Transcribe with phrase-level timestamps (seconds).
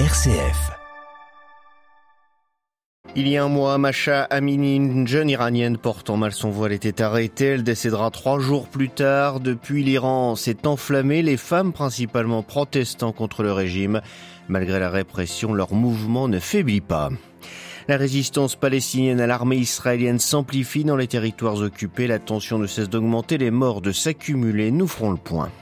[0.00, 0.72] RCF.
[3.14, 7.00] Il y a un mois, Masha Amini, une jeune iranienne portant mal son voile, était
[7.00, 7.44] arrêtée.
[7.44, 9.38] Elle décédera trois jours plus tard.
[9.38, 11.22] Depuis, l'Iran s'est enflammé.
[11.22, 14.00] Les femmes, principalement protestant contre le régime,
[14.48, 17.10] malgré la répression, leur mouvement ne faiblit pas.
[17.86, 22.08] La résistance palestinienne à l'armée israélienne s'amplifie dans les territoires occupés.
[22.08, 24.72] La tension ne cesse d'augmenter, les morts de s'accumuler.
[24.72, 25.52] Nous ferons le point.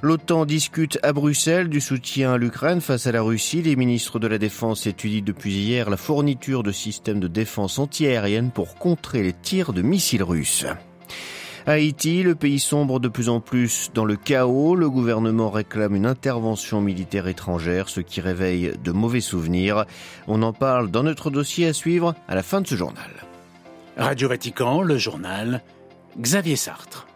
[0.00, 3.62] L'OTAN discute à Bruxelles du soutien à l'Ukraine face à la Russie.
[3.62, 8.52] Les ministres de la Défense étudient depuis hier la fourniture de systèmes de défense antiaérienne
[8.52, 10.66] pour contrer les tirs de missiles russes.
[11.66, 14.76] Haïti, le pays sombre de plus en plus dans le chaos.
[14.76, 19.84] Le gouvernement réclame une intervention militaire étrangère, ce qui réveille de mauvais souvenirs.
[20.28, 23.10] On en parle dans notre dossier à suivre à la fin de ce journal.
[23.96, 25.62] Radio Vatican, le journal,
[26.18, 27.06] Xavier Sartre.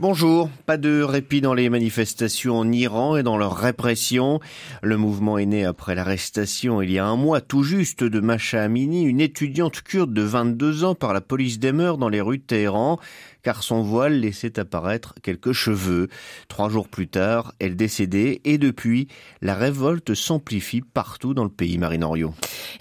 [0.00, 4.38] Bonjour, pas de répit dans les manifestations en Iran et dans leur répression.
[4.80, 8.62] Le mouvement est né après l'arrestation il y a un mois tout juste de Masha
[8.62, 12.38] Amini, une étudiante kurde de 22 ans par la police des mœurs dans les rues
[12.38, 13.00] de Téhéran
[13.48, 16.08] car son voile laissait apparaître quelques cheveux.
[16.48, 19.08] Trois jours plus tard, elle décédait et depuis,
[19.40, 22.04] la révolte s'amplifie partout dans le pays, Marine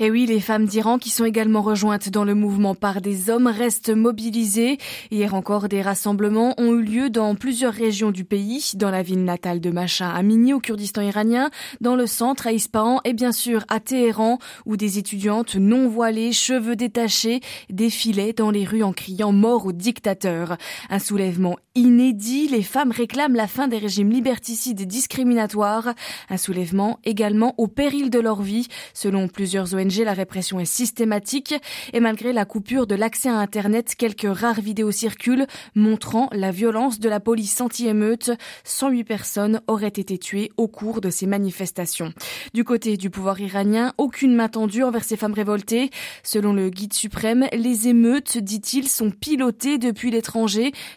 [0.01, 3.47] Et oui, les femmes d'Iran qui sont également rejointes dans le mouvement par des hommes
[3.47, 4.77] restent mobilisées.
[5.09, 9.23] Hier encore, des rassemblements ont eu lieu dans plusieurs régions du pays, dans la ville
[9.23, 13.63] natale de Masha Amini au Kurdistan iranien, dans le centre à Ispahan et bien sûr
[13.69, 19.31] à Téhéran où des étudiantes non voilées, cheveux détachés, défilaient dans les rues en criant
[19.31, 20.56] mort au dictateur.
[20.89, 25.93] Un soulèvement inédit, les femmes réclament la fin des régimes liberticides et discriminatoires.
[26.29, 28.67] Un soulèvement également au péril de leur vie.
[28.93, 31.55] Selon plusieurs ONG, la répression est systématique
[31.93, 36.99] et malgré la coupure de l'accès à Internet, quelques rares vidéos circulent montrant la violence
[36.99, 38.31] de la police anti-émeute.
[38.63, 42.13] 108 personnes auraient été tuées au cours de ces manifestations.
[42.53, 45.89] Du côté du pouvoir iranien, aucune main tendue envers ces femmes révoltées.
[46.23, 50.36] Selon le guide suprême, les émeutes, dit-il, sont pilotées depuis l'étranger,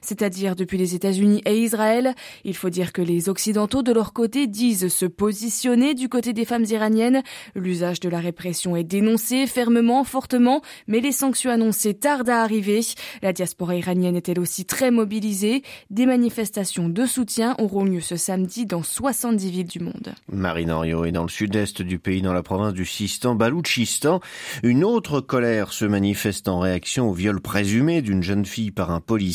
[0.03, 2.15] c'est-à-dire depuis les États-Unis et Israël.
[2.45, 6.45] Il faut dire que les Occidentaux, de leur côté, disent se positionner du côté des
[6.45, 7.23] femmes iraniennes.
[7.55, 12.81] L'usage de la répression est dénoncé fermement, fortement, mais les sanctions annoncées tardent à arriver.
[13.23, 15.63] La diaspora iranienne est elle aussi très mobilisée.
[15.91, 20.15] Des manifestations de soutien auront lieu ce samedi dans 70 villes du monde.
[20.31, 24.21] Marine Henriot est dans le sud-est du pays, dans la province du Sistan, Baloutchistan.
[24.63, 29.01] Une autre colère se manifeste en réaction au viol présumé d'une jeune fille par un
[29.01, 29.30] policier.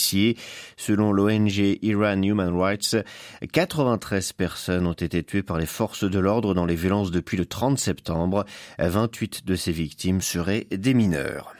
[0.78, 2.98] Selon l'ONG Iran Human Rights,
[3.52, 7.46] 93 personnes ont été tuées par les forces de l'ordre dans les violences depuis le
[7.46, 8.46] 30 septembre.
[8.80, 11.54] 28 de ces victimes seraient des mineurs.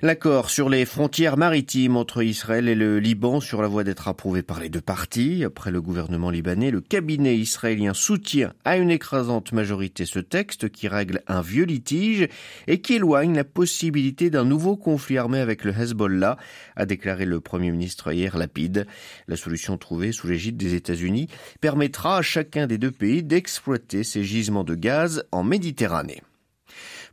[0.00, 4.42] L'accord sur les frontières maritimes entre Israël et le Liban sur la voie d'être approuvé
[4.42, 5.42] par les deux parties.
[5.42, 10.86] Après le gouvernement libanais, le cabinet israélien soutient à une écrasante majorité ce texte qui
[10.86, 12.28] règle un vieux litige
[12.68, 16.36] et qui éloigne la possibilité d'un nouveau conflit armé avec le Hezbollah,
[16.76, 18.86] a déclaré le premier ministre hier Lapide.
[19.26, 21.28] La solution trouvée sous l'égide des États-Unis
[21.60, 26.22] permettra à chacun des deux pays d'exploiter ses gisements de gaz en Méditerranée.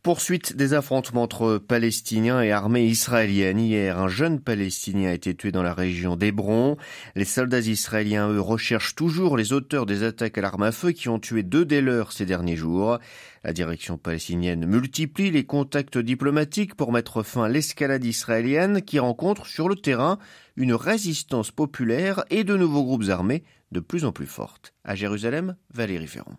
[0.06, 3.58] Poursuite des affrontements entre Palestiniens et armée israélienne.
[3.58, 6.78] Hier, un jeune Palestinien a été tué dans la région d'Hébron.
[7.16, 11.10] Les soldats israéliens, eux, recherchent toujours les auteurs des attaques à l'arme à feu qui
[11.10, 13.00] ont tué deux des leurs ces derniers jours.
[13.44, 19.48] La direction palestinienne multiplie les contacts diplomatiques pour mettre fin à l'escalade israélienne qui rencontre
[19.48, 20.20] sur le terrain
[20.56, 24.72] une résistance populaire et de nouveaux groupes armés de plus en plus fortes.
[24.84, 26.38] À Jérusalem, Valérie Ferrand.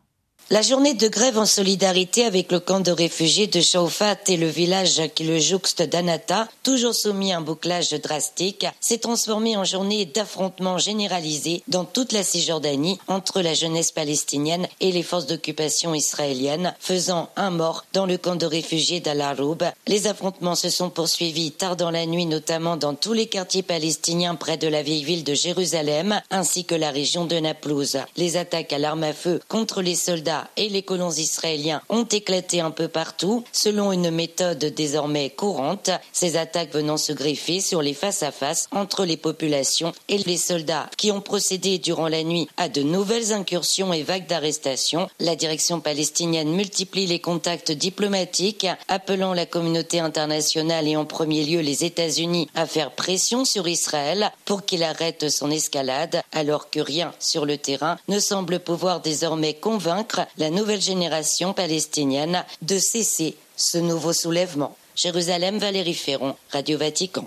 [0.48, 4.46] La journée de grève en solidarité avec le camp de réfugiés de Shaufat et le
[4.46, 10.04] village qui le jouxte d'Anata, toujours soumis à un bouclage drastique, s'est transformée en journée
[10.04, 16.76] d'affrontement généralisé dans toute la Cisjordanie entre la jeunesse palestinienne et les forces d'occupation israéliennes,
[16.78, 19.64] faisant un mort dans le camp de réfugiés d'Al-Aroub.
[19.88, 24.36] Les affrontements se sont poursuivis tard dans la nuit, notamment dans tous les quartiers palestiniens
[24.36, 27.98] près de la vieille ville de Jérusalem, ainsi que la région de Naplouse.
[28.16, 32.60] Les attaques à l'arme à feu contre les soldats et les colons israéliens ont éclaté
[32.60, 37.94] un peu partout, selon une méthode désormais courante, ces attaques venant se greffer sur les
[37.94, 42.83] face-à-face entre les populations et les soldats qui ont procédé durant la nuit à de
[42.83, 45.09] nouvelles incursions et vagues d'arrestations.
[45.21, 51.60] La direction palestinienne multiplie les contacts diplomatiques, appelant la communauté internationale et en premier lieu
[51.60, 57.12] les États-Unis à faire pression sur Israël pour qu'il arrête son escalade, alors que rien
[57.18, 63.78] sur le terrain ne semble pouvoir désormais convaincre la nouvelle génération palestinienne de cesser ce
[63.78, 64.76] nouveau soulèvement.
[64.94, 67.26] Jérusalem, Valérie Ferron, Radio Vatican.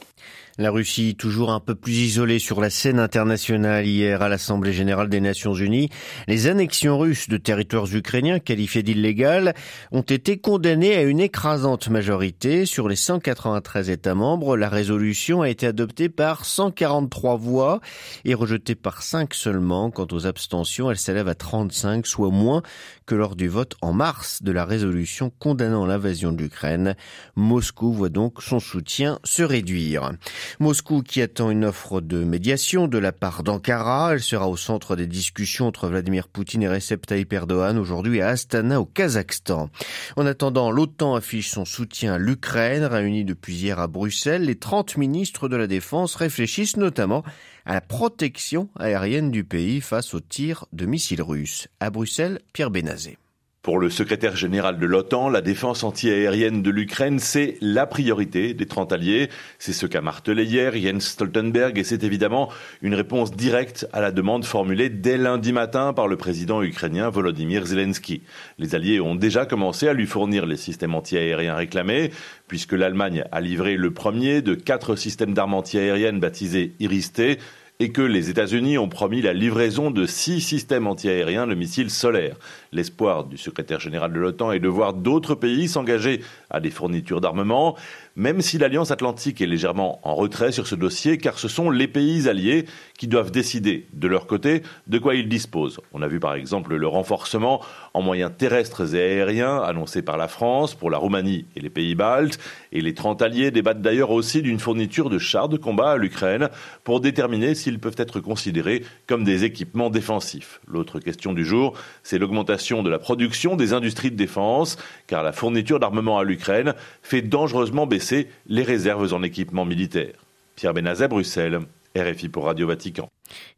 [0.60, 5.08] La Russie, toujours un peu plus isolée sur la scène internationale hier à l'Assemblée générale
[5.08, 5.88] des Nations unies,
[6.28, 9.54] les annexions russes de territoires ukrainiens qualifiés d'illégales
[9.94, 12.66] ont été condamnées à une écrasante majorité.
[12.66, 17.80] Sur les 193 États membres, la résolution a été adoptée par 143 voix
[18.26, 19.92] et rejetée par 5 seulement.
[19.92, 22.64] Quant aux abstentions, elle s'élève à 35, soit moins
[23.10, 26.96] que lors du vote en mars de la résolution condamnant l'invasion de l'Ukraine.
[27.36, 30.12] Moscou voit donc son soutien se réduire.
[30.60, 34.14] Moscou qui attend une offre de médiation de la part d'Ankara.
[34.14, 38.28] Elle sera au centre des discussions entre Vladimir Poutine et Recep Tayyip Erdogan aujourd'hui à
[38.28, 39.72] Astana au Kazakhstan.
[40.16, 42.84] En attendant, l'OTAN affiche son soutien à l'Ukraine.
[42.84, 47.24] Réunie depuis hier à Bruxelles, les 30 ministres de la Défense réfléchissent notamment
[47.70, 51.68] à la protection aérienne du pays face aux tirs de missiles russes.
[51.80, 53.20] À Bruxelles, Pierre Benazé.
[53.62, 58.66] Pour le secrétaire général de l'OTAN, la défense antiaérienne de l'Ukraine, c'est la priorité des
[58.66, 59.28] 30 alliés.
[59.58, 62.50] C'est ce qu'a martelé hier Jens Stoltenberg et c'est évidemment
[62.82, 67.66] une réponse directe à la demande formulée dès lundi matin par le président ukrainien Volodymyr
[67.66, 68.22] Zelensky.
[68.60, 72.12] Les alliés ont déjà commencé à lui fournir les systèmes antiaériens réclamés,
[72.48, 77.40] puisque l'Allemagne a livré le premier de quatre systèmes d'armes antiaériennes baptisés Iris-T
[77.82, 82.36] et que les États-Unis ont promis la livraison de six systèmes antiaériens de missiles solaires.
[82.74, 87.22] L'espoir du secrétaire général de l'OTAN est de voir d'autres pays s'engager à des fournitures
[87.22, 87.78] d'armement,
[88.18, 91.88] même si l'Alliance atlantique est légèrement en retrait sur ce dossier, car ce sont les
[91.88, 92.66] pays alliés
[92.98, 95.80] qui doivent décider de leur côté de quoi ils disposent.
[95.94, 97.62] On a vu par exemple le renforcement
[98.00, 101.96] en moyens terrestres et aériens annoncé par la France pour la Roumanie et les pays
[101.96, 102.40] baltes,
[102.72, 106.50] et les 30 alliés débattent d'ailleurs aussi d'une fourniture de chars de combat à l'Ukraine
[106.86, 110.62] pour déterminer s'ils peuvent être considérés comme des équipements défensifs.
[110.66, 115.34] L'autre question du jour, c'est l'augmentation de la production des industries de défense, car la
[115.34, 120.14] fourniture d'armement à l'Ukraine fait dangereusement baisser les réserves en équipement militaire.
[120.56, 121.60] Pierre Benazet, Bruxelles.
[121.98, 123.10] RFI pour Radio Vatican.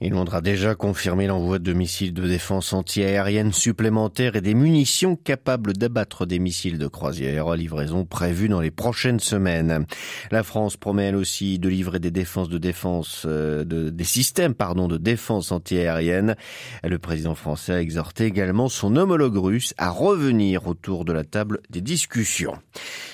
[0.02, 5.74] Londres a déjà confirmé l'envoi de missiles de défense antiaérienne supplémentaires et des munitions capables
[5.74, 9.86] d'abattre des missiles de croisière, livraison prévue dans les prochaines semaines.
[10.32, 14.54] La France promet elle aussi de livrer des défenses de défense, euh, de, des systèmes,
[14.54, 16.36] pardon, de défense antiaérienne.
[16.84, 21.62] Le président français a exhorté également son homologue russe à revenir autour de la table
[21.70, 22.58] des discussions.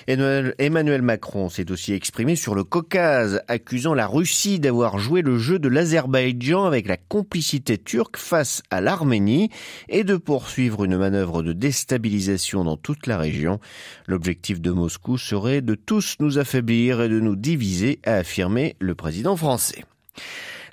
[0.08, 5.60] Emmanuel Macron s'est aussi exprimé sur le Caucase, accusant la Russie d'avoir joué le jeu
[5.60, 9.50] de l'Azerbaïdjan avec la complicité turque face à l'Arménie
[9.90, 13.60] et de poursuivre une manœuvre de déstabilisation dans toute la région.
[14.08, 18.96] L'objectif de Moscou serait de tous nous affaiblir et de nous diviser, a affirmé le
[18.96, 19.84] président français.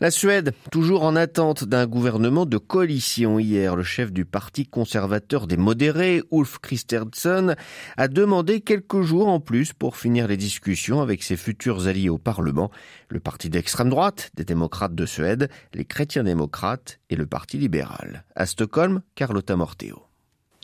[0.04, 5.46] La Suède, toujours en attente d'un gouvernement de coalition hier, le chef du parti conservateur
[5.46, 7.54] des modérés, Ulf Kristersson,
[7.96, 12.18] a demandé quelques jours en plus pour finir les discussions avec ses futurs alliés au
[12.18, 12.70] Parlement,
[13.08, 18.26] le parti d'extrême droite des démocrates de Suède, les chrétiens démocrates et le parti libéral.
[18.36, 20.02] À Stockholm, Carlotta Morteo.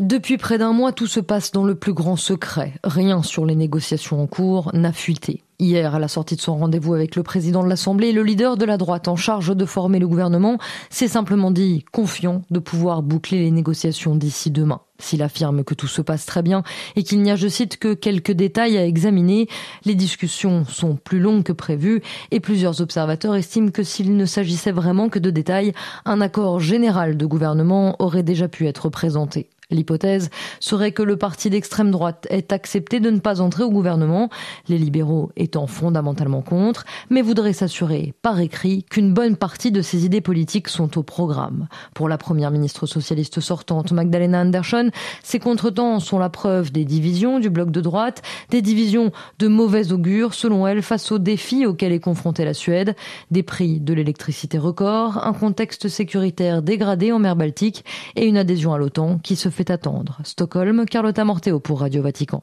[0.00, 2.72] Depuis près d'un mois, tout se passe dans le plus grand secret.
[2.84, 5.44] Rien sur les négociations en cours n'a fuité.
[5.58, 8.64] Hier, à la sortie de son rendez-vous avec le président de l'Assemblée, le leader de
[8.64, 10.56] la droite en charge de former le gouvernement
[10.88, 14.80] s'est simplement dit confiant de pouvoir boucler les négociations d'ici demain.
[14.98, 16.62] S'il affirme que tout se passe très bien
[16.96, 19.48] et qu'il n'y a, je cite, que quelques détails à examiner,
[19.84, 22.00] les discussions sont plus longues que prévu
[22.30, 25.74] et plusieurs observateurs estiment que s'il ne s'agissait vraiment que de détails,
[26.06, 29.50] un accord général de gouvernement aurait déjà pu être présenté.
[29.70, 34.30] L'hypothèse serait que le parti d'extrême droite ait accepté de ne pas entrer au gouvernement,
[34.68, 40.04] les libéraux étant fondamentalement contre, mais voudraient s'assurer par écrit qu'une bonne partie de ces
[40.04, 41.68] idées politiques sont au programme.
[41.94, 44.90] Pour la première ministre socialiste sortante Magdalena Andersson,
[45.22, 49.92] ces contretemps sont la preuve des divisions du bloc de droite, des divisions de mauvais
[49.92, 52.94] augure selon elle face aux défis auxquels est confrontée la Suède,
[53.30, 57.84] des prix de l'électricité record, un contexte sécuritaire dégradé en mer Baltique
[58.16, 60.20] et une adhésion à l'OTAN qui se fait attendre.
[60.24, 62.42] Stockholm, Carlotta Morteo pour Radio Vatican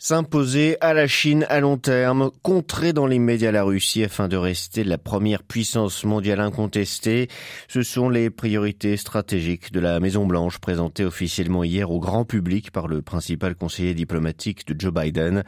[0.00, 4.84] s'imposer à la Chine à long terme, contrer dans l'immédiat la Russie afin de rester
[4.84, 7.26] la première puissance mondiale incontestée.
[7.66, 12.70] Ce sont les priorités stratégiques de la Maison Blanche présentées officiellement hier au grand public
[12.70, 15.42] par le principal conseiller diplomatique de Joe Biden.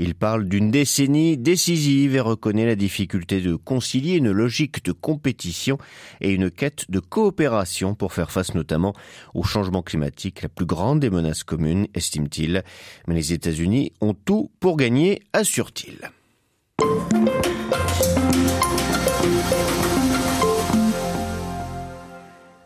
[0.00, 5.78] Il parle d'une décennie décisive et reconnaît la difficulté de concilier une logique de compétition
[6.20, 8.94] et une quête de coopération pour faire face notamment
[9.32, 12.64] au changement climatique, la plus grande des menaces communes, estime-t-il.
[13.06, 16.10] Mais les États-Unis ont tout pour gagner, assure-t-il.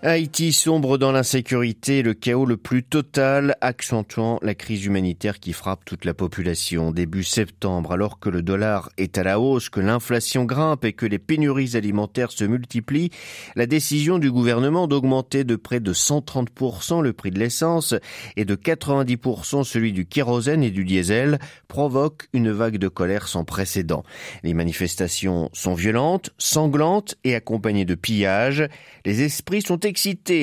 [0.08, 5.84] Haïti sombre dans l'insécurité, le chaos le plus total, accentuant la crise humanitaire qui frappe
[5.84, 6.92] toute la population.
[6.92, 11.06] Début septembre, alors que le dollar est à la hausse, que l'inflation grimpe et que
[11.06, 13.10] les pénuries alimentaires se multiplient,
[13.56, 17.92] la décision du gouvernement d'augmenter de près de 130% le prix de l'essence
[18.36, 23.42] et de 90% celui du kérosène et du diesel provoque une vague de colère sans
[23.42, 24.04] précédent.
[24.44, 28.68] Les manifestations sont violentes, sanglantes et accompagnées de pillages.
[29.04, 29.80] Les esprits sont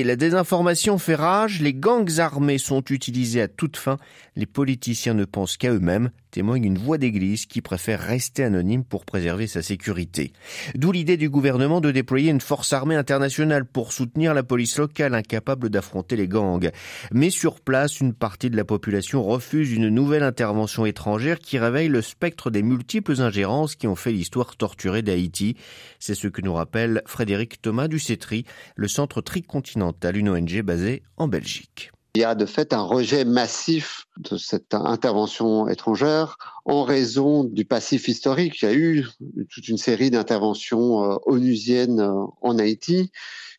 [0.03, 3.98] la désinformation fait rage, les gangs armés sont utilisés à toute fin,
[4.36, 9.05] les politiciens ne pensent qu'à eux-mêmes, témoigne une voix d'église qui préfère rester anonyme pour
[9.05, 10.33] préserver sa sécurité.
[10.73, 15.13] D'où l'idée du gouvernement de déployer une force armée internationale pour soutenir la police locale
[15.13, 16.71] incapable d'affronter les gangs.
[17.11, 21.87] Mais sur place, une partie de la population refuse une nouvelle intervention étrangère qui réveille
[21.87, 25.55] le spectre des multiples ingérences qui ont fait l'histoire torturée d'Haïti.
[25.99, 28.43] C'est ce que nous rappelle Frédéric Thomas du CETRI,
[28.75, 31.91] le centre tricontinental, une ONG basée en Belgique.
[32.15, 37.65] Il y a de fait un rejet massif de cette intervention étrangère en raison du
[37.65, 38.62] passif historique.
[38.62, 39.08] Il y a eu
[39.50, 43.12] toute une série d'interventions euh, onusiennes euh, en Haïti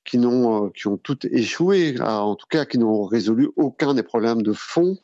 [0.04, 4.04] qui n'ont euh, qui ont toutes échoué, en tout cas qui n'ont résolu aucun des
[4.04, 4.99] problèmes de fond,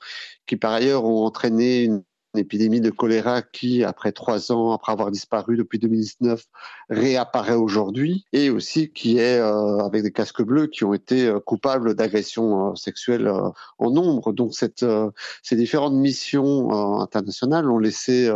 [0.46, 4.92] qui par ailleurs ont entraîné une une épidémie de choléra qui, après trois ans, après
[4.92, 6.44] avoir disparu depuis 2019,
[6.88, 11.40] réapparaît aujourd'hui, et aussi qui est euh, avec des casques bleus qui ont été euh,
[11.40, 13.30] coupables d'agressions euh, sexuelles
[13.78, 14.32] en nombre.
[14.32, 14.84] Donc cette,
[15.42, 18.28] ces différentes missions internationales ont laissé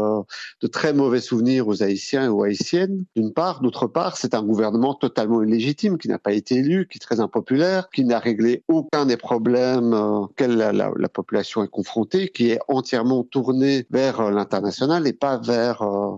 [0.60, 3.60] de très mauvais souvenirs aux Haïtiens et aux Haïtiennes, d'une part.
[3.60, 7.20] D'autre part, c'est un gouvernement totalement illégitime, qui n'a pas été élu, qui est très
[7.20, 12.50] impopulaire, qui n'a réglé aucun des problèmes auxquels la, la, la population est confrontée, qui
[12.50, 16.16] est entièrement tourné vers euh, l'international et pas vers euh,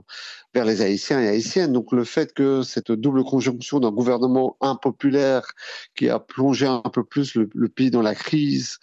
[0.56, 1.74] vers les Haïtiens et Haïtiennes.
[1.74, 5.52] Donc le fait que cette double conjonction d'un gouvernement impopulaire
[5.94, 8.78] qui a plongé un peu plus le, pays dans la crise,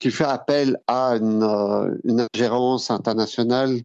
[0.00, 3.80] qui fait appel à une, euh, une, ingérence internationale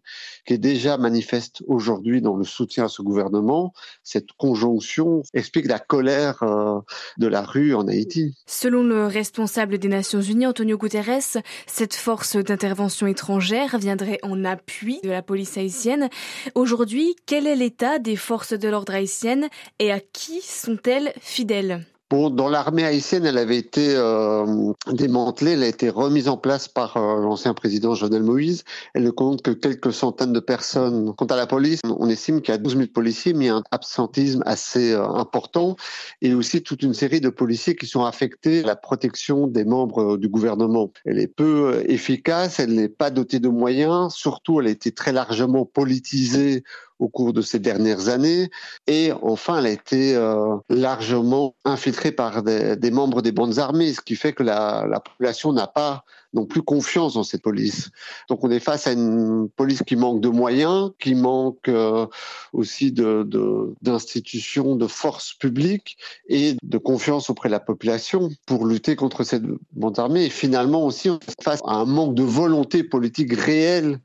[0.45, 3.71] qui est déjà manifeste aujourd'hui dans le soutien à ce gouvernement,
[4.03, 6.79] cette conjonction explique la colère euh,
[7.19, 8.35] de la rue en Haïti.
[8.47, 14.99] Selon le responsable des Nations Unies, Antonio Guterres, cette force d'intervention étrangère viendrait en appui
[15.03, 16.09] de la police haïtienne.
[16.53, 21.85] Aujourd'hui, quel est l'état des forces de l'ordre haïtiennes et à qui sont-elles fidèles?
[22.09, 26.67] Bon, dans l'armée haïtienne, elle avait été euh, démantelée, elle a été remise en place
[26.67, 28.63] par euh, l'ancien président Jovenel Moïse.
[28.95, 31.13] Elle ne compte que quelques centaines de personnes.
[31.15, 33.51] Quant à la police, on estime qu'il y a 12 000 policiers, mais il y
[33.51, 35.75] a un absentisme assez euh, important
[36.23, 40.17] et aussi toute une série de policiers qui sont affectés à la protection des membres
[40.17, 40.91] du gouvernement.
[41.05, 45.11] Elle est peu efficace, elle n'est pas dotée de moyens, surtout elle a été très
[45.11, 46.63] largement politisée
[46.99, 48.49] au cours de ces dernières années.
[48.87, 54.01] Et enfin, elle a été euh, largement infiltrée par des, membres des bandes armées, ce
[54.01, 56.03] qui fait que la population n'a pas
[56.33, 57.89] non plus confiance dans cette police.
[58.29, 62.05] Donc on est face à une police qui manque de moyens, qui manque euh,
[62.53, 68.95] aussi d'institutions, de, de forces publiques et de confiance auprès de la population pour lutter
[68.95, 69.43] contre cette
[69.73, 70.25] bande armée.
[70.25, 73.99] Et finalement aussi on est face à un manque de volonté politique réelle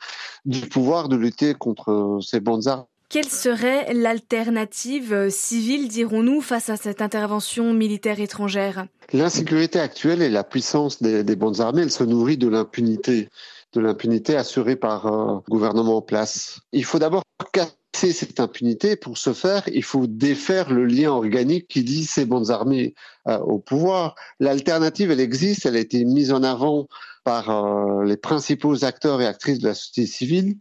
[0.45, 2.94] du pouvoir de lutter contre ces bandes armées.
[3.15, 8.89] Quelle serait l'alternative euh, civile, dirons-nous, face à cette intervention militaire étrangère?
[9.13, 13.29] L'insécurité actuelle et la puissance des, des bandes armées, elle se nourrit de l'impunité,
[13.73, 16.59] de l'impunité assurée par un gouvernement en place.
[16.73, 18.97] Il faut d'abord casser cette impunité.
[18.97, 22.95] Pour ce faire, il faut défaire le lien organique qui lie ces bandes armées
[23.29, 24.17] euh, au pouvoir.
[24.41, 26.89] L'alternative, elle existe, elle a été mise en avant
[27.23, 30.57] par euh, les principaux acteurs et actrices de la société civile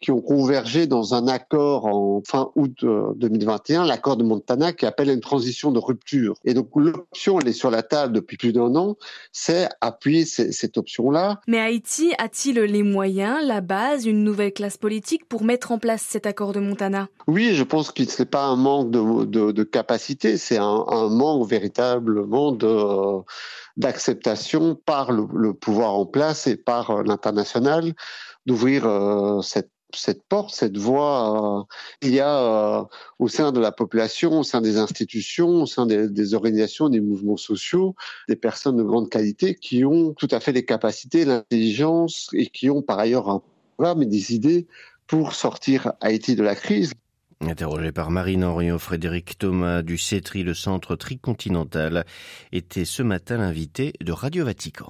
[0.00, 2.84] qui ont convergé dans un accord en fin août
[3.16, 6.34] 2021, euh, l'accord de Montana, qui appelle à une transition de rupture.
[6.44, 8.96] Et donc l'option, elle est sur la table depuis plus d'un an,
[9.32, 11.40] c'est appuyer cette option-là.
[11.48, 16.02] Mais Haïti a-t-il les moyens, la base, une nouvelle classe politique pour mettre en place
[16.02, 17.08] cet accord de Montana?
[17.26, 20.84] Oui, je pense que ce n'est pas un manque de, de, de capacité, c'est un,
[20.88, 22.66] un, manque véritablement de
[23.78, 27.94] d'acceptation par le, pouvoir en place et par euh, l'international
[28.44, 31.64] d'ouvrir euh, cette cette porte, cette voie, euh,
[32.02, 32.84] il y a euh,
[33.18, 37.00] au sein de la population, au sein des institutions, au sein des, des, organisations, des
[37.00, 37.94] mouvements sociaux,
[38.28, 42.68] des personnes de grande qualité qui ont tout à fait les capacités, l'intelligence et qui
[42.70, 43.42] ont par ailleurs un
[43.76, 44.66] programme et des idées
[45.06, 46.92] pour sortir Haïti de la crise.
[47.40, 52.04] Interrogé par Marine Henriot, Frédéric Thomas du CETRI, le centre tricontinental,
[52.52, 54.86] était ce matin l'invité de Radio Vatican.